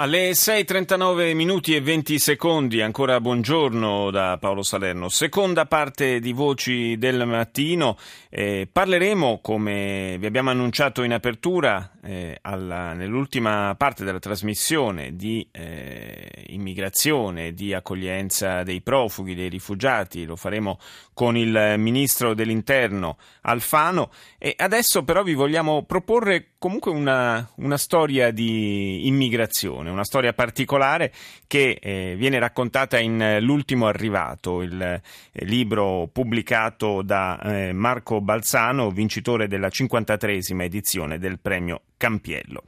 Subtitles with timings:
[0.00, 5.10] Alle 6.39 minuti e 20 secondi, ancora buongiorno da Paolo Salerno.
[5.10, 7.98] Seconda parte di Voci del Mattino.
[8.30, 15.46] Eh, parleremo, come vi abbiamo annunciato in apertura, eh, alla, nell'ultima parte della trasmissione, di
[15.52, 20.24] eh, immigrazione, di accoglienza dei profughi, dei rifugiati.
[20.24, 20.78] Lo faremo
[21.12, 24.10] con il Ministro dell'Interno Alfano.
[24.38, 31.12] E adesso però vi vogliamo proporre comunque una, una storia di immigrazione una storia particolare
[31.46, 35.02] che eh, viene raccontata in eh, L'ultimo arrivato, il eh,
[35.44, 42.62] libro pubblicato da eh, Marco Balzano, vincitore della 53esima edizione del premio Campiello.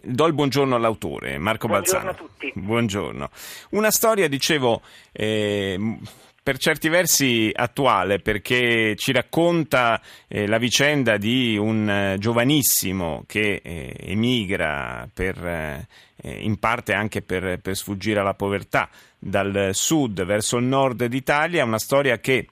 [0.00, 2.28] Do il buongiorno all'autore, Marco buongiorno Balzano.
[2.28, 2.52] A tutti.
[2.54, 3.30] Buongiorno.
[3.70, 5.98] Una storia, dicevo, eh,
[6.48, 13.60] per certi versi attuale perché ci racconta eh, la vicenda di un eh, giovanissimo che
[13.62, 15.86] eh, emigra per, eh,
[16.22, 18.88] in parte anche per, per sfuggire alla povertà
[19.18, 22.48] dal sud verso il nord d'Italia, una storia che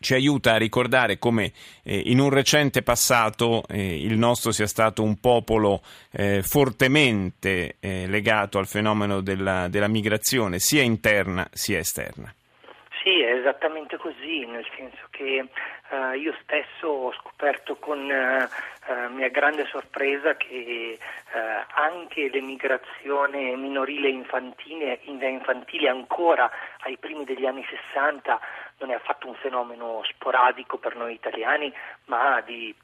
[0.00, 5.02] ci aiuta a ricordare come eh, in un recente passato eh, il nostro sia stato
[5.02, 5.82] un popolo
[6.12, 12.32] eh, fortemente legato al fenomeno della, della migrazione, sia interna sia esterna.
[13.02, 15.48] Sì, è esattamente così, nel senso che
[15.90, 20.98] uh, io stesso ho scoperto con uh, mia grande sorpresa che
[21.74, 26.50] anche l'emigrazione minorile infantile, infantile ancora
[26.84, 28.40] ai primi degli anni 60
[28.78, 31.70] non è affatto un fenomeno sporadico per noi italiani,
[32.06, 32.74] ma di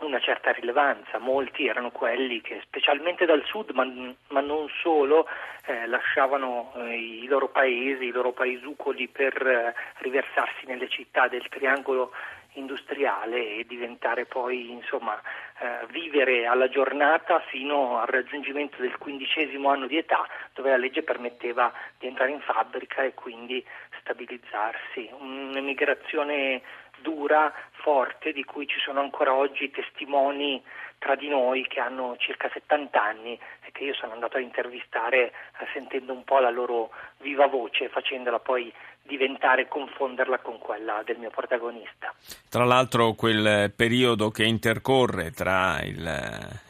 [0.00, 3.84] una certa rilevanza, molti erano quelli che specialmente dal sud, ma,
[4.28, 5.26] ma non solo,
[5.66, 11.46] eh, lasciavano eh, i loro paesi, i loro paesugoli per eh, riversarsi nelle città del
[11.48, 12.12] triangolo
[12.54, 15.20] industriale e diventare poi, insomma,
[15.58, 21.02] eh, vivere alla giornata fino al raggiungimento del quindicesimo anno di età, dove la legge
[21.02, 23.64] permetteva di entrare in fabbrica e quindi
[24.00, 25.08] stabilizzarsi.
[25.18, 26.62] Un'emigrazione
[27.00, 30.62] dura, forte, di cui ci sono ancora oggi testimoni
[30.98, 35.26] tra di noi che hanno circa 70 anni e che io sono andato a intervistare
[35.58, 38.72] eh, sentendo un po' la loro viva voce, facendola poi
[39.06, 42.12] diventare confonderla con quella del mio protagonista.
[42.48, 45.98] Tra l'altro quel periodo che intercorre tra il,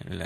[0.08, 0.16] il,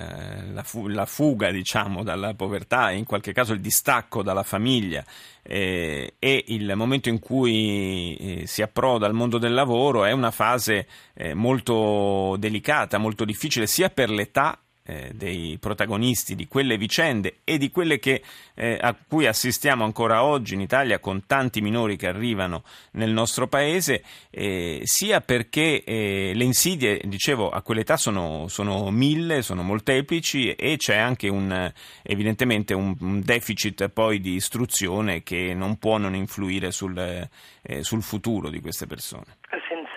[0.52, 5.04] la, la, fuga diciamo, dalla povertà e in qualche caso il distacco dalla famiglia
[5.42, 10.30] eh, e il momento in cui eh, si approda al mondo del lavoro è una
[10.30, 17.40] fase eh, molto delicata, molto difficile sia per l'età eh, dei protagonisti di quelle vicende
[17.44, 18.22] e di quelle che,
[18.54, 22.62] eh, a cui assistiamo ancora oggi in Italia con tanti minori che arrivano
[22.92, 29.42] nel nostro paese, eh, sia perché eh, le insidie, dicevo, a quell'età sono, sono, mille,
[29.42, 31.70] sono molteplici e c'è anche un,
[32.02, 38.48] evidentemente un, deficit poi di istruzione che non può non influire sul, eh, sul futuro
[38.48, 39.36] di queste persone.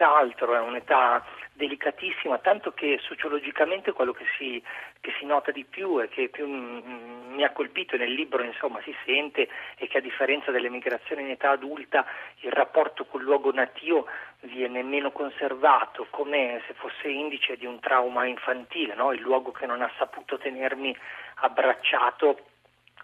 [0.01, 1.23] Senz'altro, è un'età
[1.53, 4.59] delicatissima, tanto che sociologicamente quello che si,
[4.99, 8.95] che si nota di più e che più mi ha colpito nel libro insomma, si
[9.05, 12.03] sente è che a differenza dell'emigrazione in età adulta
[12.39, 14.07] il rapporto col luogo natio
[14.39, 19.13] viene meno conservato, come se fosse indice di un trauma infantile, no?
[19.13, 20.97] il luogo che non ha saputo tenermi
[21.35, 22.39] abbracciato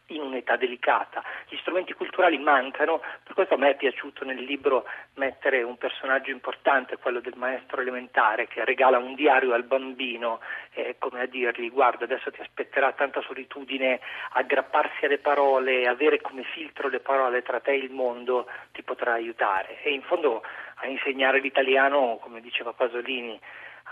[0.08, 1.24] in un'età delicata.
[1.48, 4.86] Gli strumenti culturali mancano, per questo a me è piaciuto nel libro
[5.16, 10.40] mettere un personaggio importante, quello del maestro elementare, che regala un diario al bambino,
[10.74, 14.00] eh, come a dirgli guarda adesso ti aspetterà tanta solitudine,
[14.32, 19.14] aggrapparsi alle parole, avere come filtro le parole tra te e il mondo ti potrà
[19.14, 19.82] aiutare.
[19.82, 20.44] E in fondo
[20.76, 23.40] a insegnare l'italiano, come diceva Pasolini,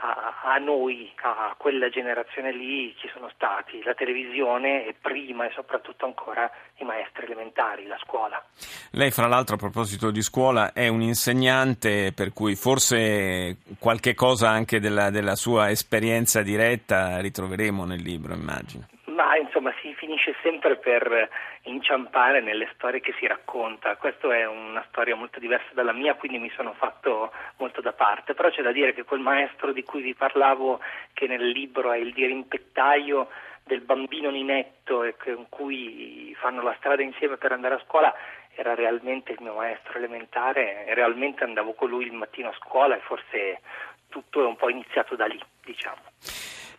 [0.02, 3.82] a, a, noi, a quella generazione lì, chi sono stati?
[3.84, 8.44] La televisione e prima e soprattutto ancora i maestri elementari, la scuola.
[8.92, 14.50] Lei, fra l'altro, a proposito di scuola, è un insegnante per cui forse qualche cosa
[14.50, 18.88] anche della, della sua esperienza diretta ritroveremo nel libro, immagino.
[19.16, 21.30] Ma insomma si finisce sempre per
[21.64, 23.96] inciampare nelle storie che si racconta.
[23.96, 28.34] Questa è una storia molto diversa dalla mia, quindi mi sono fatto molto da parte.
[28.34, 30.82] Però c'è da dire che quel maestro di cui vi parlavo,
[31.14, 33.30] che nel libro è il dirimpettaio
[33.64, 38.14] del bambino Ninetto e con cui fanno la strada insieme per andare a scuola,
[38.54, 43.00] era realmente il mio maestro elementare realmente andavo con lui il mattino a scuola e
[43.00, 43.62] forse
[44.10, 46.02] tutto è un po' iniziato da lì, diciamo.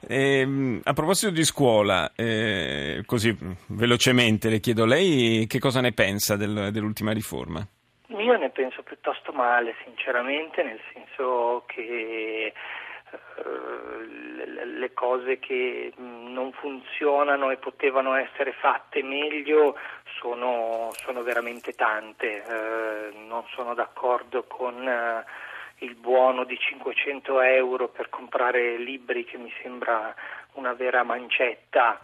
[0.01, 3.37] Eh, a proposito di scuola, eh, così
[3.69, 7.67] velocemente le chiedo lei che cosa ne pensa del, dell'ultima riforma?
[8.09, 12.53] Io ne penso piuttosto male, sinceramente, nel senso che
[13.11, 19.77] eh, le cose che non funzionano e potevano essere fatte meglio
[20.21, 22.45] sono, sono veramente tante.
[22.45, 25.25] Eh, non sono d'accordo con eh,
[25.79, 30.15] il buono di 500 euro per comprare libri che mi sembra
[30.53, 32.01] una vera mancetta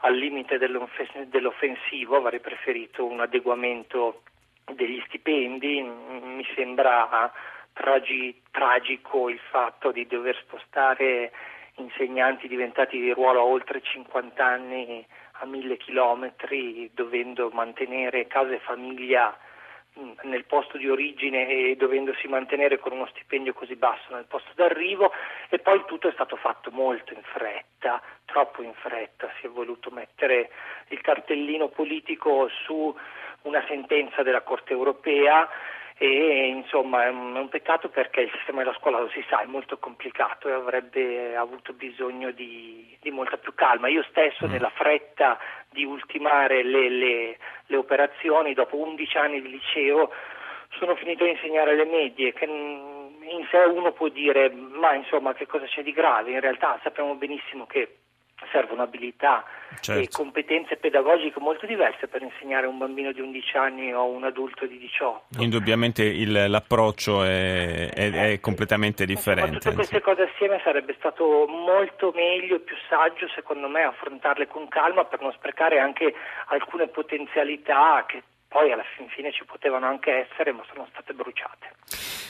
[0.00, 4.22] al limite dell'offensivo, avrei preferito un adeguamento
[4.72, 7.32] degli stipendi, mi sembra
[7.72, 11.30] tragi, tragico il fatto di dover spostare
[11.76, 15.06] insegnanti diventati di ruolo a oltre 50 anni
[15.42, 19.36] a mille chilometri, dovendo mantenere casa e famiglia
[20.22, 25.12] nel posto di origine e dovendosi mantenere con uno stipendio così basso nel posto d'arrivo
[25.48, 29.90] e poi tutto è stato fatto molto in fretta, troppo in fretta, si è voluto
[29.90, 30.50] mettere
[30.88, 32.94] il cartellino politico su
[33.42, 35.48] una sentenza della Corte europea
[35.98, 39.40] e insomma è un, è un, peccato perché il sistema della scuola lo si sa
[39.40, 43.88] è molto complicato e avrebbe avuto bisogno di, di molta più calma.
[43.88, 44.50] Io stesso mm.
[44.50, 45.38] nella fretta
[45.70, 50.10] di ultimare le, le, le operazioni dopo 11 anni di liceo
[50.78, 55.46] sono finito a insegnare le medie che in sé uno può dire ma insomma che
[55.46, 58.01] cosa c'è di grave, in realtà sappiamo benissimo che
[58.50, 59.44] servono abilità
[59.80, 60.00] certo.
[60.00, 64.02] e competenze pedagogiche molto diverse per insegnare a un bambino di 11 anni o a
[64.02, 65.42] un adulto di 18.
[65.42, 68.40] Indubbiamente il, l'approccio è, è, è, ecco.
[68.40, 69.58] completamente differente.
[69.58, 74.68] tutte queste cose assieme sarebbe stato molto meglio e più saggio secondo me affrontarle con
[74.68, 76.14] calma per non sprecare anche
[76.46, 81.70] alcune potenzialità che poi alla fin fine ci potevano anche essere ma sono state bruciate.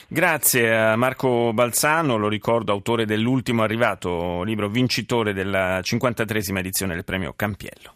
[0.09, 7.05] Grazie a Marco Balzano, lo ricordo, autore dell'ultimo arrivato, libro vincitore della 53esima edizione del
[7.05, 7.95] premio Campiello.